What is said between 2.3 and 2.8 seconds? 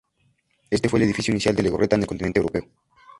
europeo.